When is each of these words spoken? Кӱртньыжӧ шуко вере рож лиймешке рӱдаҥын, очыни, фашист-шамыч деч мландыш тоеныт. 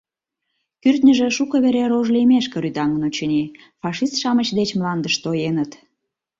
Кӱртньыжӧ 0.81 1.27
шуко 1.37 1.55
вере 1.63 1.83
рож 1.91 2.07
лиймешке 2.15 2.57
рӱдаҥын, 2.63 3.01
очыни, 3.07 3.43
фашист-шамыч 3.81 4.47
деч 4.59 4.69
мландыш 4.79 5.15
тоеныт. 5.23 5.71